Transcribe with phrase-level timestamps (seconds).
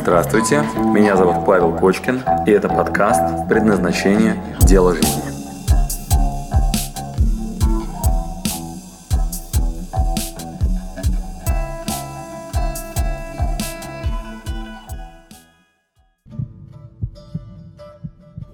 [0.00, 0.62] Здравствуйте,
[0.94, 4.40] меня зовут Павел Кочкин, и это подкаст «Предназначение.
[4.60, 5.22] Дело жизни».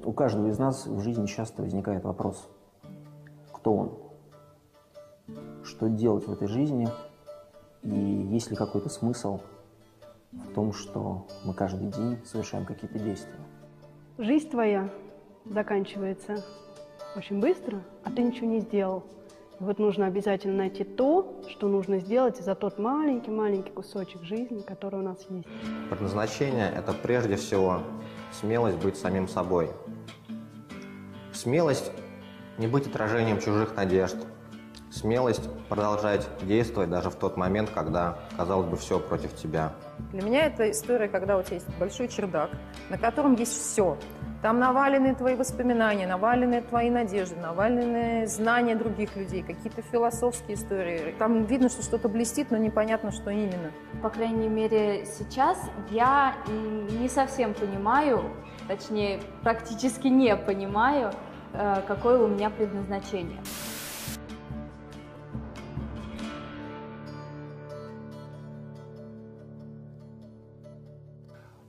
[0.03, 2.49] У каждого из нас в жизни часто возникает вопрос,
[3.53, 3.99] кто он,
[5.63, 6.89] что делать в этой жизни
[7.83, 7.95] и
[8.31, 9.41] есть ли какой-то смысл
[10.43, 13.41] в том, что мы каждый день совершаем какие-то действия.
[14.19, 14.89] Жизнь твоя
[15.45, 16.45] заканчивается
[17.17, 19.05] очень быстро, а ты ничего не сделал.
[19.61, 25.01] И вот нужно обязательно найти то, что нужно сделать за тот маленький-маленький кусочек жизни, который
[25.01, 25.47] у нас есть.
[25.91, 27.81] Предназначение– это прежде всего
[28.33, 29.71] смелость быть самим собой.
[31.33, 31.93] Смелость
[32.59, 34.17] не быть отражением чужих надежд.
[34.95, 39.73] Смелость продолжать действовать даже в тот момент, когда, казалось бы, все против тебя.
[40.13, 42.51] Для меня это история, когда у тебя есть большой чердак,
[42.91, 43.99] на котором есть все.
[44.41, 51.13] Там навалены твои воспоминания, навалены твои надежды, навалены знания других людей, какие-то философские истории.
[51.19, 53.73] Там видно, что что-то блестит, но непонятно, что именно.
[54.01, 55.59] По крайней мере, сейчас
[55.91, 56.37] я
[57.01, 58.23] не совсем понимаю,
[58.69, 61.11] точнее, практически не понимаю,
[61.53, 63.41] э, какое у меня предназначение.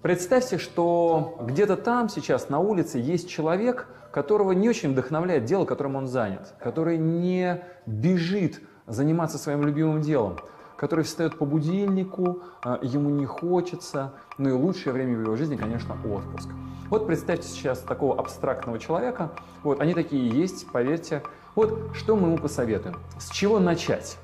[0.06, 5.96] Представьте, что где-то там сейчас на улице есть человек, которого не очень вдохновляет дело, которым
[5.96, 10.38] он занят, который не бежит заниматься своим любимым делом,
[10.78, 15.56] который встает по будильнику, а, ему не хочется, ну и лучшее время в его жизни,
[15.56, 16.50] конечно, отпуск.
[16.92, 19.32] Вот представьте сейчас такого абстрактного человека,
[19.64, 21.24] вот они такие есть, поверьте.
[21.56, 24.20] Вот что мы ему посоветуем, с чего начать?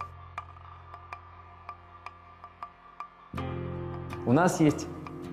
[4.28, 4.86] У нас есть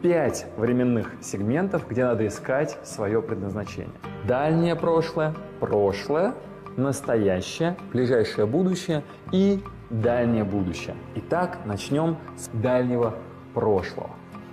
[0.02, 3.94] пять временных сегментов, где надо искать свое предназначение.
[4.26, 6.34] Дальнее прошлое, прошлое,
[6.76, 10.94] настоящее, ближайшее будущее и дальнее будущее.
[11.16, 13.16] Итак, начнем с дальнего
[13.54, 14.10] прошлого.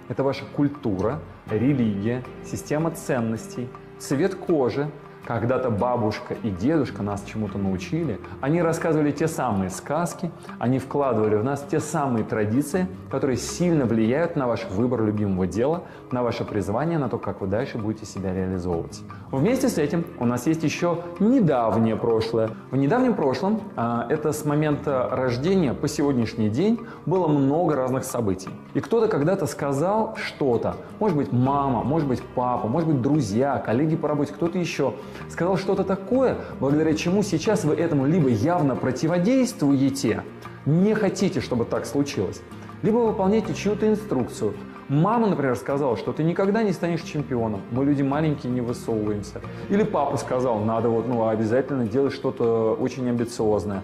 [0.09, 1.19] Это ваша культура,
[1.49, 3.69] религия, система ценностей,
[3.99, 4.89] цвет кожи,
[5.25, 8.19] когда-то бабушка и дедушка нас чему-то научили.
[8.41, 14.35] Они рассказывали те самые сказки, они вкладывали в нас те самые традиции, которые сильно влияют
[14.35, 18.33] на ваш выбор любимого дела, на ваше призвание, на то, как вы дальше будете себя
[18.33, 19.01] реализовывать.
[19.31, 22.51] Вместе с этим у нас есть еще недавнее прошлое.
[22.69, 28.49] В недавнем прошлом, а, это с момента рождения по сегодняшний день, было много разных событий.
[28.75, 33.95] И кто-то когда-то сказал что-то, может быть мама, может быть папа, может быть друзья, коллеги
[33.95, 34.93] по работе, кто-то еще–
[35.29, 40.23] сказал что-то такое, благодаря чему сейчас вы этому либо явно противодействуете,
[40.65, 42.41] не хотите, чтобы так случилось,
[42.81, 44.53] либо выполняете чью-то инструкцию.
[44.87, 49.41] Мама, например, сказала, что ты никогда не станешь чемпионом, мы люди маленькие, не высовываемся.
[49.69, 53.81] Или папа сказал, надо вот, ну, обязательно делать что-то очень амбициозное.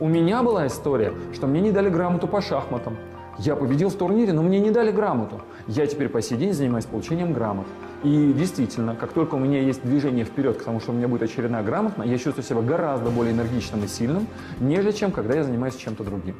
[0.00, 2.96] У меня была история, что мне не дали грамоту по шахматам.
[3.40, 5.40] Я победил в турнире, но мне не дали грамоту.
[5.66, 7.66] Я теперь по сей день занимаюсь получением грамот.
[8.02, 11.22] И действительно, как только у меня есть движение вперед к тому, что у меня будет
[11.22, 14.26] очередная грамотна, я чувствую себя гораздо более энергичным и сильным,
[14.60, 16.36] нежели чем когда я занимаюсь чем-то другим.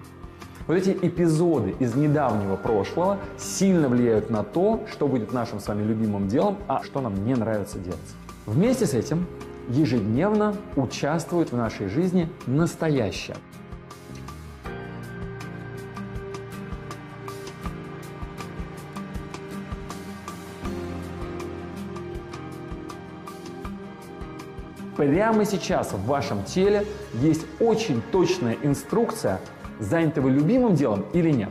[0.66, 5.82] Вот эти эпизоды из недавнего прошлого сильно влияют на то, что будет нашим с вами
[5.82, 7.98] любимым делом, а что нам не нравится делать.
[8.44, 9.26] Вместе с этим
[9.70, 13.36] ежедневно участвует в нашей жизни настоящее.
[25.00, 26.84] Прямо сейчас в вашем теле
[27.14, 29.40] есть очень точная инструкция,
[29.78, 31.48] заняты вы любимым делом или нет.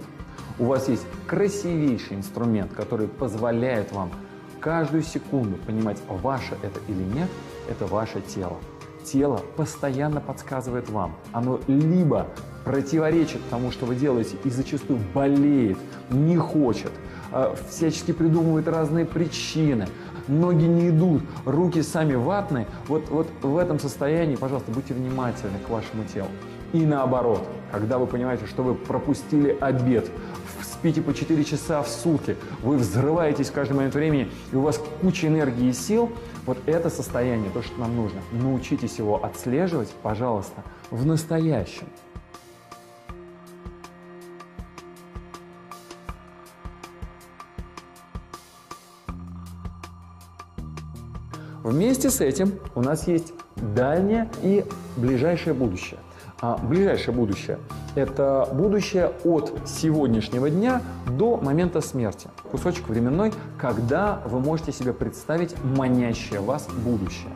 [0.60, 4.12] У вас есть красивейший инструмент, который позволяет вам
[4.60, 7.28] каждую секунду понимать, ваше это или нет,
[7.68, 8.58] это ваше тело.
[9.04, 11.16] Тело постоянно подсказывает вам.
[11.32, 12.28] Оно либо
[12.66, 15.80] противоречит тому, что вы делаете, и зачастую болеет,
[16.12, 16.92] не хочет,
[17.32, 19.88] э, всячески придумывает разные причины,
[20.30, 22.68] ноги не идут, руки сами ватные.
[22.88, 26.30] Вот, вот в этом состоянии, пожалуйста, будьте внимательны к вашему телу.
[26.72, 30.10] И наоборот, когда вы понимаете, что вы пропустили обед,
[30.62, 34.80] спите по 4 часа в сутки, вы взрываетесь в каждый момент времени, и у вас
[35.02, 36.12] куча энергии и сил,
[36.46, 38.20] вот это состояние, то, что нам нужно.
[38.32, 41.88] Научитесь его отслеживать, пожалуйста, в настоящем.
[51.64, 54.66] Вместе с этим у нас есть дальнее и
[54.98, 56.00] ближайшее будущее.
[56.42, 57.60] А ближайшее будущее
[57.96, 60.82] Это будущее от сегодняшнего дня
[61.18, 62.30] до момента смерти.
[62.50, 67.34] Кусочек временной, когда вы можете себе представить манящее вас будущее.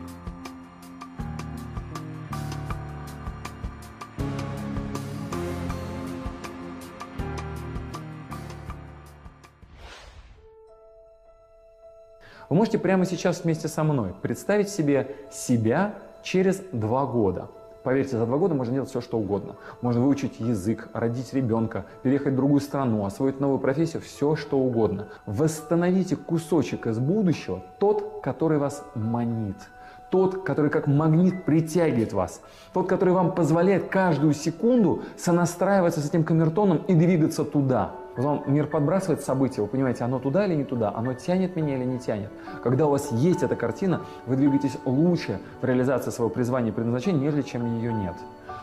[12.64, 17.50] Можете прямо сейчас вместе со мной представить себе себя через два года.
[17.84, 19.58] Поверьте, за два года можно делать все, что угодно.
[19.82, 25.08] Можно выучить язык, родить ребенка, переехать в другую страну, освоить новую профессию, все, что угодно.
[25.26, 29.58] Восстановите кусочек из будущего, тот, который вас манит–
[30.10, 32.40] тот, который как магнит притягивает вас,
[32.72, 37.94] тот, который вам позволяет каждую секунду сонастраиваться с этим камертоном и двигаться туда.
[38.16, 41.84] Вам мир подбрасывает события, вы понимаете, оно туда или не туда, оно тянет меня или
[41.84, 42.30] не тянет.
[42.64, 47.20] Когда у вас есть эта картина, вы двигаетесь лучше в реализации своего призвания и предназначения,
[47.20, 48.14] нежели чем ее нет.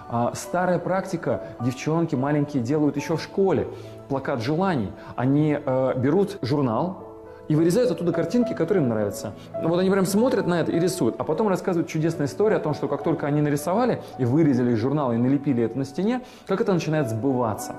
[0.08, 3.66] А, старая практика, девчонки маленькие делают еще в школе,
[4.08, 4.92] плакат желаний.
[5.16, 7.10] Они э, берут журнал,
[7.50, 9.32] и вырезают оттуда картинки, которые им нравятся.
[9.60, 12.74] Вот они прям смотрят на это и рисуют, а потом рассказывают чудесную историю о том,
[12.74, 16.60] что как только они нарисовали и вырезали из журнала и налепили это на стене, как
[16.60, 17.74] это начинает сбываться.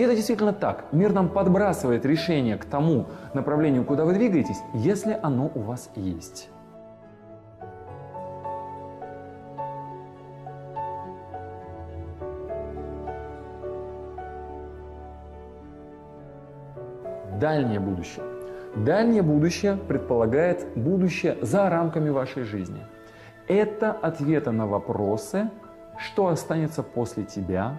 [0.00, 0.86] И это действительно так.
[0.92, 6.48] Мир нам подбрасывает решение к тому направлению, куда вы двигаетесь, если оно у вас есть.
[17.38, 18.24] Дальнее будущее.
[18.76, 22.80] Дальнее будущее предполагает будущее за рамками вашей жизни.
[23.48, 25.50] Это ответы на вопросы,
[25.98, 27.78] что останется после тебя,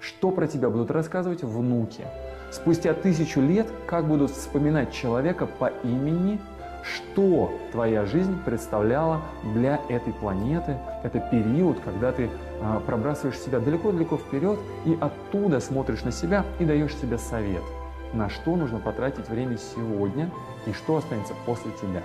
[0.00, 2.04] что про тебя будут рассказывать внуки.
[2.50, 6.40] Спустя тысячу лет, как будут вспоминать человека по имени,
[6.82, 9.20] что твоя жизнь представляла
[9.54, 10.76] для этой планеты.
[11.02, 16.64] Это период, когда ты э, пробрасываешь себя далеко-далеко вперед и оттуда смотришь на себя и
[16.64, 17.62] даешь себе совет–
[18.12, 20.30] на что нужно потратить время сегодня
[20.66, 22.02] и что останется после тебя.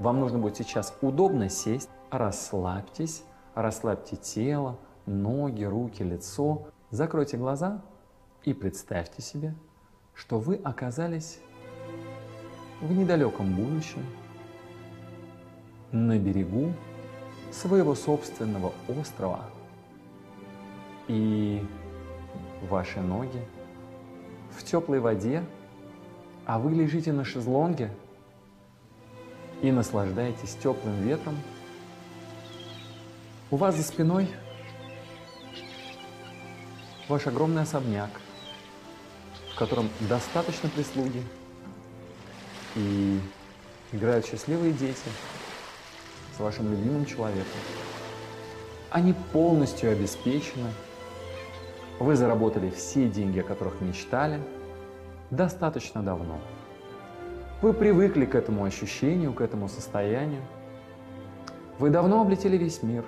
[0.00, 3.22] Вам нужно будет сейчас удобно сесть, расслабьтесь,
[3.54, 7.82] расслабьте тело, ноги, руки, лицо, закройте глаза
[8.42, 9.54] и представьте себе,
[10.14, 11.38] что вы оказались
[12.80, 14.02] в недалеком будущем,
[15.92, 16.72] на берегу
[17.52, 19.44] своего собственного острова,
[21.08, 21.62] и
[22.70, 23.46] ваши ноги
[24.56, 25.44] в теплой воде,
[26.46, 27.90] а вы лежите на шезлонге
[29.62, 31.38] и наслаждаетесь теплым ветром.
[33.50, 34.28] У вас за спиной
[37.08, 38.10] ваш огромный особняк–
[39.60, 41.22] котором достаточно прислуги
[42.76, 43.20] и
[43.92, 45.10] играют счастливые дети
[46.34, 47.60] с вашим любимым человеком.
[48.90, 50.70] Они полностью обеспечены.
[51.98, 54.40] Вы заработали все деньги, о которых мечтали,
[55.30, 56.40] достаточно давно.
[57.62, 60.42] Вы привыкли к этому ощущению, к этому состоянию.
[61.78, 63.04] Вы давно облетели весь мир.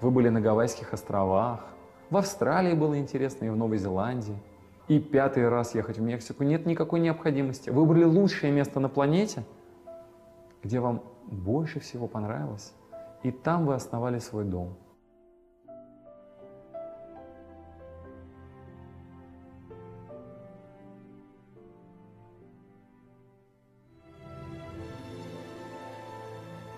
[0.00, 1.64] Вы были на Гавайских островах,
[2.10, 4.36] в Австралии было интересно и в Новой Зеландии–
[4.88, 6.42] и пятый раз ехать в Мексику.
[6.42, 7.70] Нет никакой необходимости.
[7.70, 9.44] Выбрали лучшее место на планете,
[10.62, 12.72] где вам больше всего понравилось,
[13.22, 14.74] и там вы основали свой дом.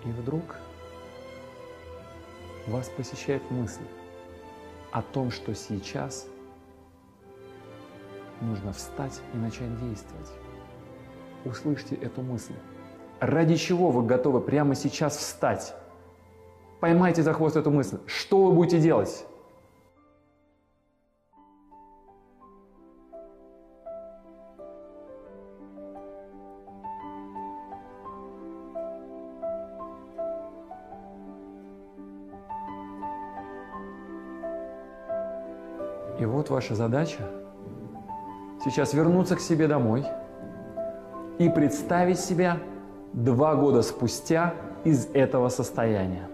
[0.05, 0.55] И вдруг
[2.67, 3.85] вас посещает мысль
[4.91, 6.27] о том, что сейчас–
[8.41, 10.29] нужно встать и начать действовать.
[11.45, 12.53] Услышьте эту мысль.
[13.19, 15.73] Ради чего вы готовы прямо сейчас встать?
[16.79, 17.99] Поймайте за хвост эту мысль.
[18.07, 19.25] Что вы будете делать?
[36.51, 37.23] Ваша задача
[38.63, 40.05] сейчас вернуться к себе домой
[41.39, 42.59] и представить себя
[43.13, 44.53] два года спустя
[44.83, 46.27] из этого состояния.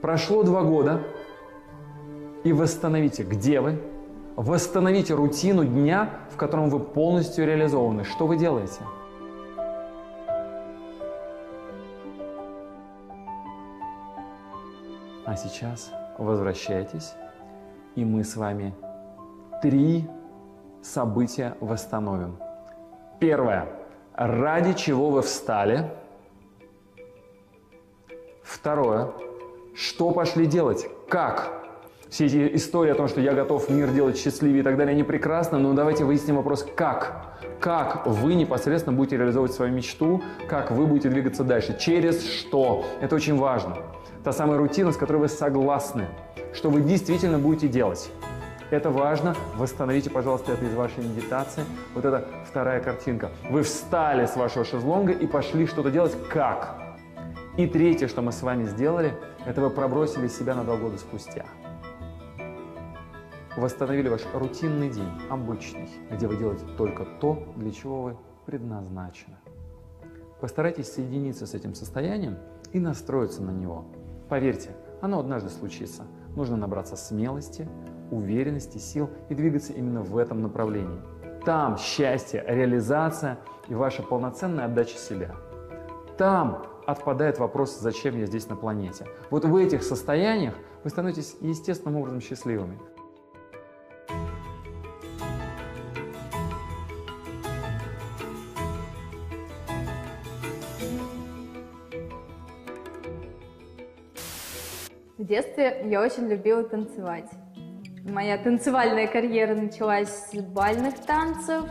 [0.00, 1.02] Прошло два года,
[2.44, 3.80] и восстановите, где вы,
[4.36, 8.04] восстановите рутину дня, в котором вы полностью реализованы.
[8.04, 8.80] Что вы делаете?
[15.24, 17.14] А сейчас возвращайтесь
[17.94, 18.74] и мы с вами
[19.64, 20.06] три
[20.82, 22.36] события восстановим.
[23.18, 23.66] Первое.
[24.12, 25.90] Ради чего вы встали?
[28.42, 29.12] Второе.
[29.74, 30.86] Что пошли делать?
[31.08, 31.64] Как?
[32.10, 35.02] Все эти истории о том, что я готов мир делать счастливее и так далее, они
[35.02, 37.38] прекрасны, но давайте выясним вопрос «как?».
[37.58, 42.84] Как вы непосредственно будете реализовывать свою мечту, как вы будете двигаться дальше, через что.
[43.00, 43.78] Это очень важно.
[44.22, 46.08] Та самая рутина, с которой вы согласны,
[46.52, 48.10] что вы действительно будете делать.
[48.74, 49.36] Это важно.
[49.54, 51.64] Восстановите, пожалуйста, это из вашей медитации.
[51.94, 53.30] Вот это вторая картинка.
[53.48, 56.16] Вы встали с вашего шезлонга и пошли что-то делать.
[56.28, 56.74] Как?
[57.56, 59.14] И третье, что мы с вами сделали,
[59.46, 61.44] это вы пробросили себя на два года спустя.
[63.56, 69.36] Восстановили ваш рутинный день, обычный, где вы делаете только то, для чего вы предназначены.
[70.40, 72.38] Постарайтесь соединиться с этим состоянием
[72.72, 73.84] и настроиться на него.
[74.28, 76.02] Поверьте, оно однажды случится.
[76.34, 77.68] Нужно набраться смелости,
[78.10, 81.00] уверенности, сил и двигаться именно в этом направлении.
[81.44, 85.34] Там счастье, реализация и ваша полноценная отдача себя.
[86.16, 89.06] Там отпадает вопрос, зачем я здесь на планете.
[89.30, 92.78] Вот в этих состояниях вы становитесь естественным образом счастливыми.
[105.16, 107.30] В детстве я очень любила танцевать.
[108.04, 111.64] Моя танцевальная карьера началась с бальных танцев.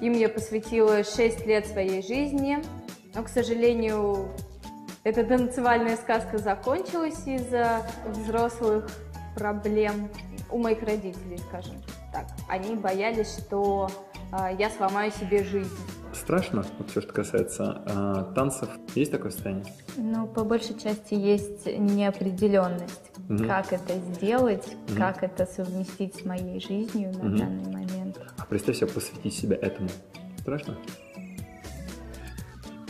[0.00, 2.58] Им я посвятила 6 лет своей жизни.
[3.14, 4.28] Но, к сожалению,
[5.04, 8.90] эта танцевальная сказка закончилась из-за взрослых
[9.36, 10.10] проблем
[10.50, 11.76] у моих родителей, скажем
[12.12, 12.26] так.
[12.48, 13.88] Они боялись, что
[14.32, 15.70] э, я сломаю себе жизнь.
[16.16, 18.68] Страшно, вот все, что касается э, танцев.
[18.94, 19.66] Есть такое состояние?
[19.96, 23.12] Ну, по большей части есть неопределенность.
[23.28, 23.44] Угу.
[23.46, 24.96] Как это сделать, угу.
[24.96, 27.36] как это совместить с моей жизнью на угу.
[27.36, 28.18] данный момент.
[28.38, 29.90] А представь себе посвятить себя этому.
[30.38, 30.76] Страшно?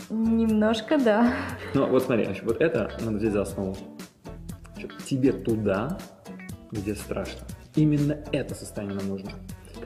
[0.09, 1.33] Немножко, да.
[1.73, 3.75] Ну, вот смотри, вот это надо взять за основу.
[5.05, 5.97] Тебе туда,
[6.71, 7.45] где страшно.
[7.75, 9.31] Именно это состояние нам нужно.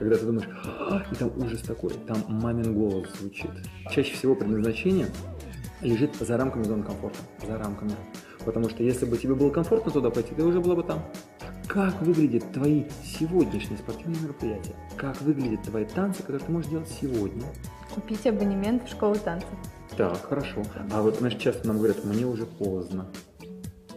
[0.02, 3.52] Когда ты думаешь, а, и там ужас такой, там мамин голос звучит.
[3.88, 5.06] Чаще всего предназначение
[5.80, 7.18] лежит за рамками зоны комфорта.
[7.46, 7.92] За рамками.
[8.44, 11.04] Потому что если бы тебе было комфортно туда пойти, ты уже была бы там.
[11.68, 14.74] Как выглядят твои сегодняшние спортивные мероприятия?
[14.96, 17.44] Как выглядят твои танцы, которые ты можешь делать сегодня?
[17.94, 19.50] Купить абонемент в школу танцев.
[19.96, 20.64] Так, хорошо.
[20.92, 23.06] А вот, знаешь, часто нам говорят, мне уже поздно.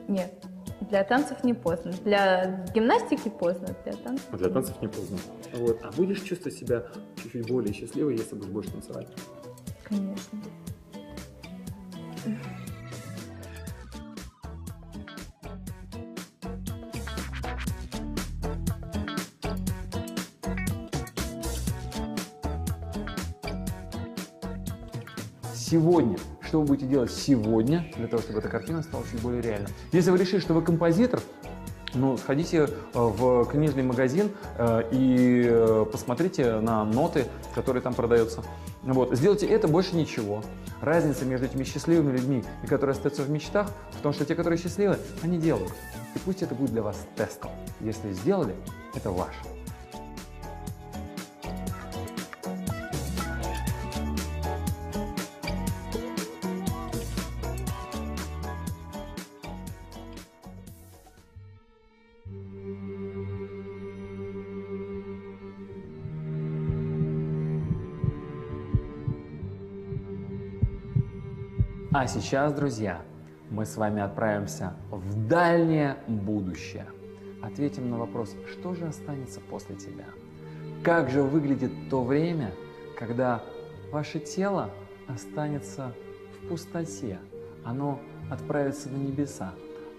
[0.08, 0.46] Нет,
[0.82, 1.94] для танцев не поздно.
[2.04, 4.26] Для гимнастики поздно, для танцев.
[4.32, 5.18] Для танцев не поздно.
[5.54, 5.80] Вот.
[5.84, 6.86] А будешь чувствовать себя
[7.22, 9.08] чуть-чуть более счастливой, если будешь больше танцевать?
[9.84, 10.40] Конечно.
[25.76, 26.18] сегодня.
[26.46, 29.70] Что вы будете делать сегодня, для того, чтобы эта картина стала чуть более реальной.
[29.92, 31.22] Если вы решили, что вы композитор,
[31.96, 38.44] ну, сходите э, в книжный магазин э, и э, посмотрите на ноты, которые там продаются.
[38.84, 39.16] Вот.
[39.16, 40.44] Сделайте это, больше ничего.
[40.82, 44.60] Разница между этими счастливыми людьми и которые остаются в мечтах, в том, что те, которые
[44.60, 45.74] счастливы, они делают.
[46.16, 47.52] И пусть это будет для вас тестом.
[47.80, 48.56] Если сделали,
[48.94, 49.55] это ваше.
[71.98, 73.02] А сейчас, друзья,
[73.50, 76.88] мы с вами отправимся в дальнее будущее.
[77.42, 80.04] Ответим на вопрос, что же останется после тебя?
[80.84, 82.52] Как же выглядит то время,
[83.00, 83.42] когда
[83.94, 84.72] ваше тело
[85.08, 85.94] останется
[86.34, 87.18] в пустоте?
[87.64, 89.54] Оно отправится на небеса,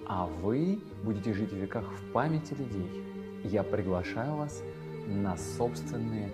[0.07, 3.03] а вы будете жить в веках в памяти людей.
[3.43, 4.63] Я приглашаю вас
[5.07, 6.31] на собственные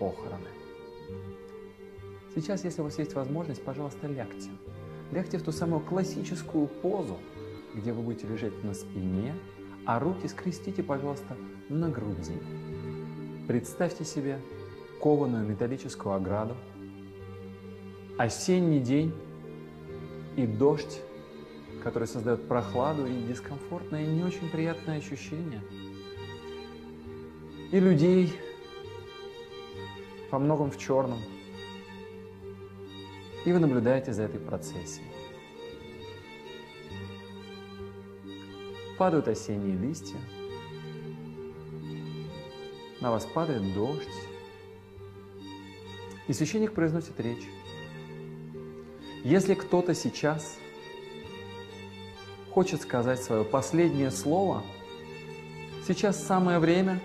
[0.00, 0.48] похороны.
[2.34, 4.48] Сейчас, если у вас есть возможность, пожалуйста, лягте.
[5.12, 7.18] Лягте в ту самую классическую позу,
[7.74, 9.34] где вы будете лежать на спине,
[9.84, 11.36] а руки скрестите, пожалуйста,
[11.68, 12.34] на груди.
[13.46, 14.40] Представьте себе
[15.00, 16.56] кованую металлическую ограду,
[18.18, 19.14] осенний день
[20.36, 21.00] и дождь,
[21.84, 25.62] который создает прохладу и дискомфортное, не очень приятное ощущение.
[27.70, 28.32] И людей
[30.32, 31.18] во многом в черном–
[33.46, 35.06] и вы наблюдаете за этой процессией.
[38.98, 40.18] Падают осенние листья,
[43.00, 44.08] на вас падает дождь,
[46.26, 47.46] и священник произносит речь.
[49.22, 50.56] Если кто-то сейчас
[52.50, 54.64] хочет сказать свое последнее слово,
[55.86, 57.00] сейчас самое время,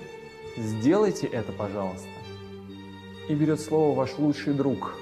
[0.57, 2.07] сделайте это, пожалуйста.
[3.29, 4.95] И берет слово ваш лучший друг.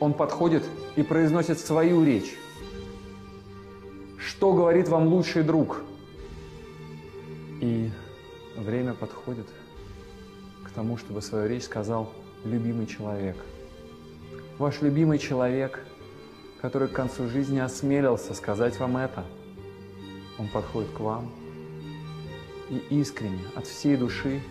[0.00, 0.64] Он подходит
[0.96, 2.36] и произносит свою речь.
[4.18, 5.82] Что говорит вам лучший друг?
[7.60, 7.90] И
[8.56, 9.46] время подходит
[10.64, 12.12] к тому, чтобы свою речь сказал
[12.44, 13.36] любимый человек.
[14.58, 15.84] Ваш любимый человек,
[16.60, 19.24] который к концу жизни осмелился сказать вам это.
[20.38, 21.30] Он подходит к вам
[22.68, 24.42] и искренне, от всей души,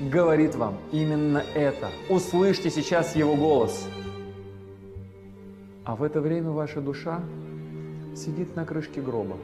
[0.00, 1.90] говорит вам именно это.
[2.08, 3.86] Услышьте сейчас его голос.
[5.84, 7.20] А в это время ваша душа
[8.14, 9.36] сидит на крышке гроба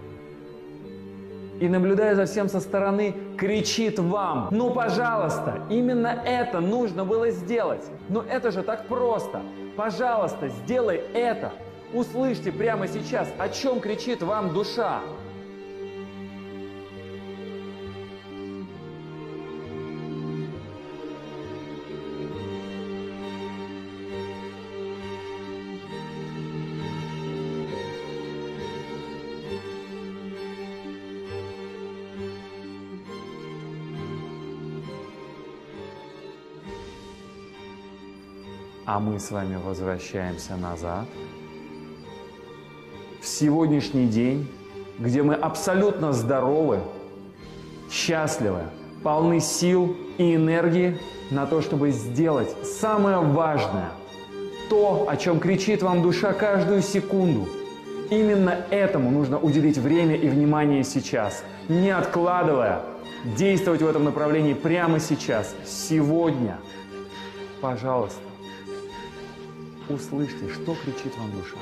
[1.60, 7.84] и, наблюдая за всем со стороны, кричит вам, ну, пожалуйста, именно это нужно было сделать.
[8.08, 9.42] Но это же так просто.
[9.76, 11.52] Пожалуйста, сделай это.
[11.94, 15.00] Услышьте прямо сейчас, о чем кричит вам душа.
[38.96, 41.04] А мы с вами возвращаемся назад
[43.20, 44.50] в сегодняшний день,
[44.98, 46.80] где мы абсолютно здоровы,
[47.90, 48.62] счастливы,
[49.02, 50.96] полны сил и энергии
[51.30, 53.90] на то, чтобы сделать самое важное,
[54.70, 57.46] то, о чем кричит вам душа каждую секунду.
[58.08, 62.80] Именно этому нужно уделить время и внимание сейчас, не откладывая,
[63.36, 66.56] действовать в этом направлении прямо сейчас, сегодня.
[67.60, 68.25] Пожалуйста,
[69.88, 71.56] услышьте, что кричит вам душа.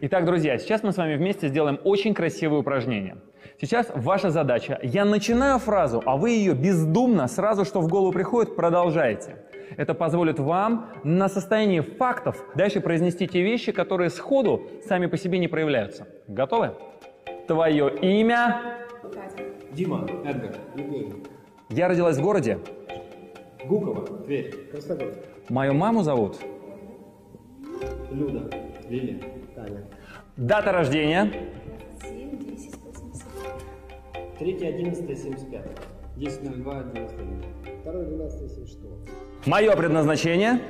[0.00, 3.18] Итак, друзья, сейчас мы с вами вместе сделаем очень красивое упражнение.
[3.60, 4.78] Сейчас ваша задача.
[4.82, 9.36] Я начинаю фразу, а вы ее бездумно, сразу что в голову приходит, продолжаете.
[9.76, 15.38] Это позволит вам на состоянии фактов дальше произнести те вещи, которые сходу сами по себе
[15.38, 16.06] не проявляются.
[16.26, 16.74] Готовы?
[17.46, 18.78] Твое имя?
[19.72, 21.22] Дима, Эдгар, Евгений.
[21.70, 22.58] Я родилась в городе.
[23.64, 24.54] Гукова, Тверь.
[24.70, 25.18] Красногорск.
[25.48, 26.38] Мою маму зовут.
[28.10, 28.50] Люда,
[28.88, 29.20] Лилия.
[29.54, 29.84] Таня.
[30.36, 31.30] Дата рождения.
[32.02, 33.26] 7, 10, 80.
[34.38, 35.08] 3, 11,
[39.44, 39.46] 75.
[39.46, 39.46] 10, 02, 91.
[39.46, 39.46] 2, 12, 76.
[39.46, 40.60] Мое предназначение.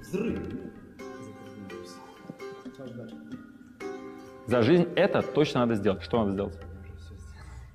[0.00, 0.38] Взрыв.
[4.46, 6.02] За жизнь это точно надо сделать.
[6.02, 6.54] Что надо сделать?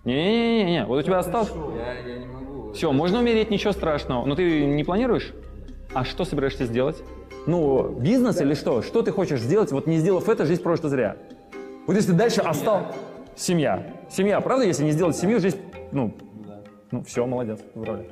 [0.05, 1.51] Не-не-не, вот у тебя осталось...
[1.75, 2.73] Я, я не могу.
[2.73, 4.25] Все, можно умереть, ничего страшного.
[4.25, 5.33] Но ты не планируешь?
[5.93, 7.03] А что собираешься сделать?
[7.45, 8.81] Ну, бизнес или что?
[8.81, 9.71] Что ты хочешь сделать?
[9.71, 11.15] Вот не сделав это, жизнь прожита зря.
[11.85, 12.95] Вот если дальше осталось...
[13.35, 13.93] Семья.
[14.09, 14.65] Семья, правда?
[14.65, 15.59] Если не сделать семью, жизнь...
[15.91, 16.15] Ну,
[16.93, 18.09] ну все, молодец, поздравляю.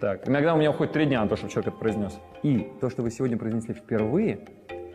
[0.00, 2.16] Так, иногда у меня уходит три дня на то, чтобы человек это произнес.
[2.44, 4.46] И то, что вы сегодня произнесли впервые,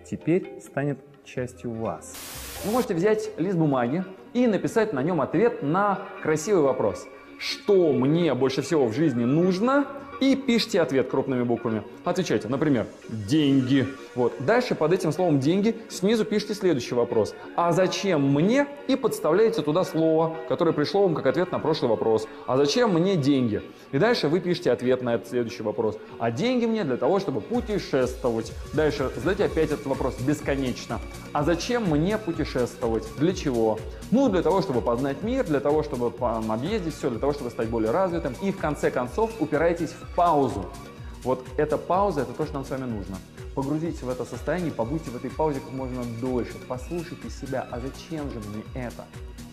[0.10, 2.16] теперь станет частью вас.
[2.64, 7.08] Вы можете взять лист бумаги и написать на нем ответ на красивый вопрос.
[7.40, 9.86] Что мне больше всего в жизни нужно?
[10.22, 11.84] И пишите ответ крупными буквами.
[12.06, 13.86] Отвечайте, например, деньги.
[14.20, 14.34] Вот.
[14.42, 17.34] Дальше под этим словом деньги снизу пишите следующий вопрос.
[17.56, 18.68] А зачем мне?
[18.90, 22.28] И подставляете туда слово, которое пришло вам как ответ на прошлый вопрос.
[22.46, 23.62] А зачем мне деньги?
[23.94, 25.98] И дальше вы пишете ответ на этот следующий вопрос.
[26.18, 28.52] А деньги мне для того, чтобы путешествовать.
[28.74, 31.00] Дальше задайте опять этот вопрос бесконечно.
[31.32, 33.06] А зачем мне путешествовать?
[33.20, 33.80] Для чего?
[34.12, 37.70] Ну, для того, чтобы познать мир, для того, чтобы объездить все, для того, чтобы стать
[37.70, 38.36] более развитым.
[38.42, 40.66] И в конце концов упирайтесь в паузу.
[41.24, 43.16] Вот эта пауза, это то, что нам с вами нужно.
[43.60, 46.54] Погрузитесь в это состояние, побудьте в этой паузе как можно дольше.
[46.70, 49.04] Послушайте себя, а зачем же мне это?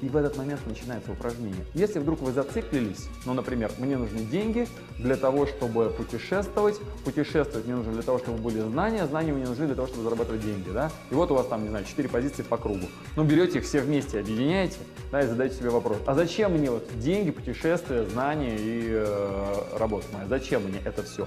[0.01, 1.67] И в этот момент начинается упражнение.
[1.75, 7.75] Если вдруг вы зациклились, ну, например, мне нужны деньги для того, чтобы путешествовать, путешествовать мне
[7.75, 10.93] нужно для того, чтобы были знания, знания мне нужны для того, чтобы зарабатывать деньги, да?
[11.11, 12.87] И вот у вас там, не знаю, четыре позиции по кругу.
[13.17, 14.77] Ну, берете их все вместе, объединяете,
[15.11, 20.07] да, и задаете себе вопрос, а зачем мне вот деньги, путешествия, знания и э, работа
[20.13, 20.29] моя?
[20.29, 21.27] Зачем мне это все?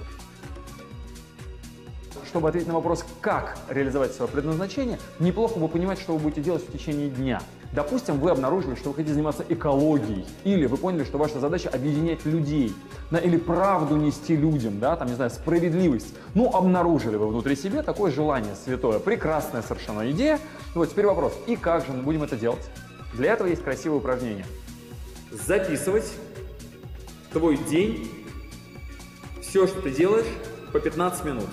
[2.26, 6.66] Чтобы ответить на вопрос, как реализовать свое предназначение, неплохо бы понимать, что вы будете делать
[6.66, 7.40] в течение дня.
[7.72, 12.24] Допустим, вы обнаружили, что вы хотите заниматься экологией, или вы поняли, что ваша задача объединять
[12.24, 12.74] людей,
[13.12, 16.14] да, или правду нести людям, да, там, не знаю, справедливость.
[16.34, 20.40] Ну, обнаружили вы внутри себя такое желание святое, прекрасная совершенно идея.
[20.74, 22.68] Вот теперь вопрос, и как же мы будем это делать?
[23.14, 24.46] Для этого есть красивое упражнение.
[25.30, 26.12] Записывать
[27.32, 28.10] твой день,
[29.42, 30.26] все, что ты делаешь,
[30.72, 31.48] по 15 минут.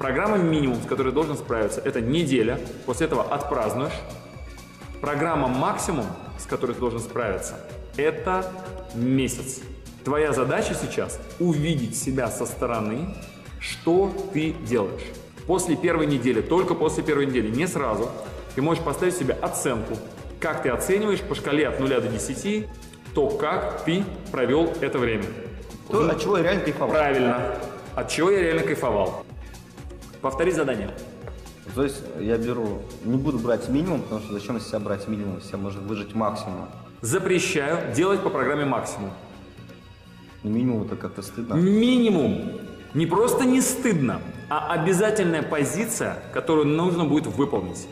[0.00, 2.58] Программа минимум, с которой должен справиться, это неделя.
[2.86, 3.92] После этого отпразднуешь.
[5.02, 6.06] Программа максимум,
[6.38, 7.60] с которой ты должен справиться,
[7.98, 8.50] это
[8.94, 9.60] месяц.
[10.02, 13.14] Твоя задача сейчас увидеть себя со стороны,
[13.60, 15.04] что ты делаешь.
[15.46, 18.08] После первой недели, только после первой недели, не сразу,
[18.54, 19.98] ты можешь поставить себе оценку,
[20.40, 22.66] как ты оцениваешь по шкале от 0 до 10,
[23.14, 25.26] то, как ты провел это время.
[25.90, 26.90] То, от чего я реально кайфовал.
[26.90, 27.54] Правильно.
[27.94, 29.26] От чего я реально кайфовал.
[30.20, 30.90] Повтори задание.
[31.74, 35.40] То есть я беру, не буду брать минимум, потому что зачем из себя брать минимум,
[35.40, 36.68] себя можно выжить максимум.
[37.00, 39.10] Запрещаю делать по программе максимум.
[40.42, 41.54] Но минимум это как-то стыдно.
[41.54, 42.60] Минимум.
[42.92, 47.86] Не просто не стыдно, а обязательная позиция, которую нужно будет выполнить.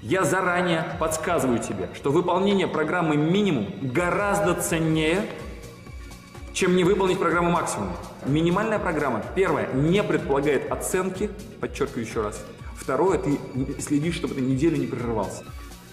[0.00, 5.26] Я заранее подсказываю тебе, что выполнение программы минимум гораздо ценнее,
[6.54, 7.90] чем не выполнить программу максимум.
[8.26, 12.40] Минимальная программа, первое, не предполагает оценки, подчеркиваю еще раз.
[12.76, 13.38] Второе, ты
[13.80, 15.44] следишь, чтобы ты неделю не прерывался.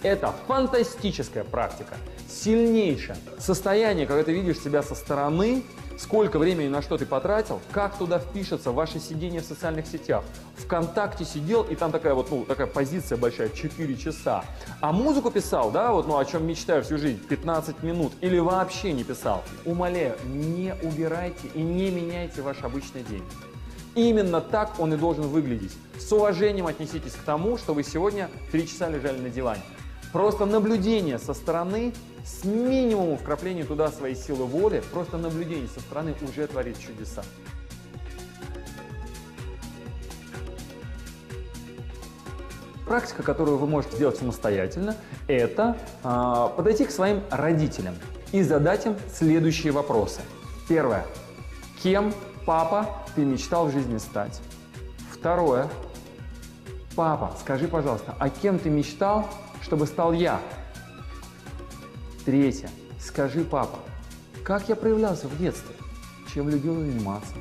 [0.01, 1.95] Это фантастическая практика,
[2.29, 3.17] сильнейшая.
[3.39, 5.63] Состояние, когда ты видишь себя со стороны,
[5.97, 10.23] сколько времени на что ты потратил, как туда впишется ваше сидение в социальных сетях.
[10.57, 14.43] Вконтакте сидел, и там такая вот, ну, такая позиция большая, 4 часа.
[14.81, 18.93] А музыку писал, да, вот, ну, о чем мечтаю всю жизнь, 15 минут, или вообще
[18.93, 19.43] не писал.
[19.65, 23.23] Умоляю, не убирайте и не меняйте ваш обычный день.
[23.95, 25.71] Именно так он и должен выглядеть.
[25.97, 29.61] С уважением отнеситесь к тому, что вы сегодня 3 часа лежали на диване.
[30.11, 31.93] Просто наблюдение со стороны,
[32.25, 37.23] с минимумом вкрапления туда своей силы воли, просто наблюдение со стороны уже творит чудеса.
[42.87, 44.95] Практика, которую вы можете сделать самостоятельно,
[45.27, 47.95] это э, подойти к своим родителям
[48.31, 50.21] и задать им следующие вопросы.
[50.67, 51.05] Первое.
[51.81, 52.13] Кем,
[52.45, 54.39] папа, ты мечтал в жизни стать?
[55.11, 55.67] Второе.
[56.95, 59.27] Папа, скажи, пожалуйста, а кем ты мечтал,
[59.61, 60.39] чтобы стал я?
[62.25, 62.71] Третье.
[62.99, 63.77] Скажи, папа,
[64.43, 65.75] как я проявлялся в детстве?
[66.33, 67.33] Чем любил заниматься?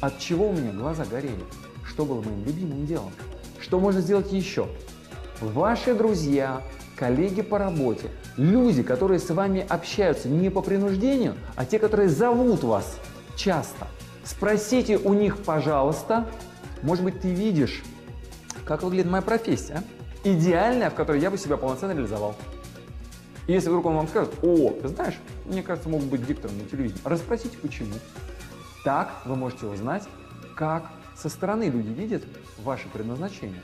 [0.00, 1.44] От чего у меня глаза горели?
[1.84, 3.10] Что было моим любимым делом?
[3.58, 4.68] Что можно сделать еще?
[5.40, 6.62] Ваши друзья,
[6.94, 12.62] коллеги по работе, люди, которые с вами общаются не по принуждению, а те, которые зовут
[12.62, 12.96] вас
[13.36, 13.88] часто.
[14.22, 16.28] Спросите у них, пожалуйста,
[16.82, 17.82] может быть, ты видишь,
[18.64, 19.82] как выглядит моя профессия,
[20.22, 22.36] идеальная, в которой я бы себя полноценно реализовал.
[23.48, 27.00] И если вдруг он вам скажет, о, знаешь, мне кажется, могут быть диктором на телевидении,
[27.02, 27.94] расспросите почему.
[28.84, 30.04] Так вы можете узнать,
[30.54, 32.22] как со стороны люди видят
[32.58, 33.62] ваше предназначение.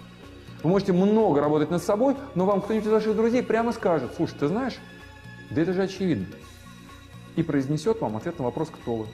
[0.62, 4.34] Вы можете много работать над собой, но вам кто-нибудь из ваших друзей прямо скажет, слушай,
[4.38, 4.78] ты знаешь,
[5.50, 6.28] да это же очевидно.
[7.36, 9.06] И произнесет вам ответ на вопрос, кто вы.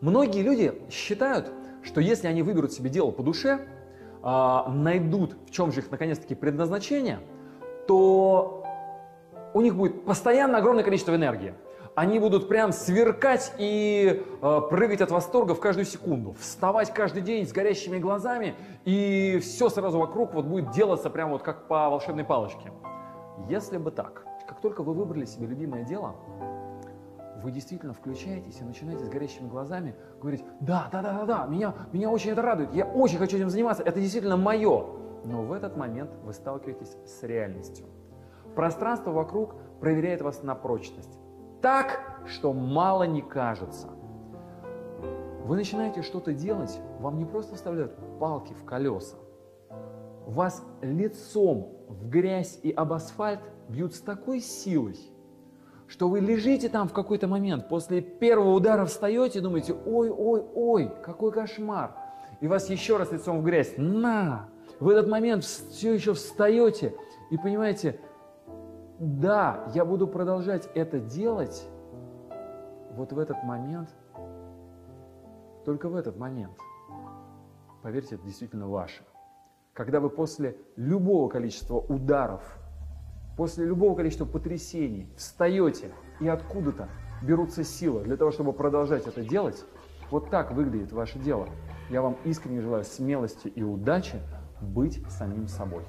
[0.00, 3.66] Многие люди считают, что если они выберут себе дело по душе,
[4.22, 7.20] а, найдут в чем же их наконец-таки предназначение,
[7.86, 8.64] то
[9.52, 11.54] у них будет постоянно огромное количество энергии.
[11.94, 17.46] Они будут прям сверкать и э, прыгать от восторга в каждую секунду, вставать каждый день
[17.46, 22.24] с горящими глазами, и все сразу вокруг вот будет делаться прям вот как по волшебной
[22.24, 22.72] палочке.
[23.48, 26.14] Если бы так, как только вы выбрали себе любимое дело,
[27.42, 31.74] вы действительно включаетесь и начинаете с горящими глазами говорить, да, да, да, да, да, меня,
[31.92, 34.86] меня очень это радует, я очень хочу этим заниматься, это действительно мое.
[35.24, 37.86] Но в этот момент вы сталкиваетесь с реальностью.
[38.54, 41.18] Пространство вокруг проверяет вас на прочность.
[41.60, 43.88] Так, что мало не кажется.
[45.44, 49.16] Вы начинаете что-то делать, вам не просто вставляют палки в колеса.
[50.26, 54.96] Вас лицом в грязь и об асфальт бьют с такой силой,
[55.90, 60.44] что вы лежите там в какой-то момент, после первого удара встаете и думаете, ой, ой,
[60.54, 61.96] ой, какой кошмар.
[62.40, 64.48] И вас еще раз лицом в грязь, на.
[64.78, 66.94] В этот момент все еще встаете
[67.30, 68.00] и понимаете,
[69.00, 71.66] да, я буду продолжать это делать,
[72.92, 73.88] вот в этот момент
[75.64, 76.56] только в этот момент.
[77.82, 79.02] Поверьте, это действительно ваше.
[79.72, 82.58] Когда вы после любого количества ударов,
[83.40, 86.90] после любого количества потрясений встаете и откуда-то
[87.22, 89.64] берутся силы для того, чтобы продолжать это делать,
[90.10, 91.48] вот так выглядит ваше дело.
[91.88, 94.20] Я вам искренне желаю смелости и удачи
[94.60, 95.82] быть самим собой.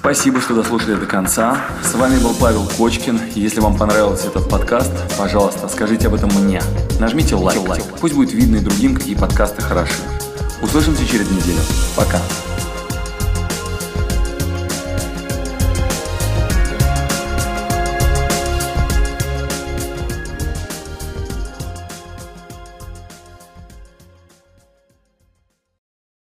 [0.00, 1.56] Спасибо, что дослушали до конца.
[1.84, 3.20] С вами был Павел Кочкин.
[3.36, 6.60] Если вам понравился этот подкаст, пожалуйста, скажите об этом мне.
[6.98, 7.60] Нажмите лайк.
[8.00, 10.02] Пусть будет видно и другим, какие подкасты хороши.
[10.60, 11.60] Услышимся через неделю.
[11.96, 12.18] Пока.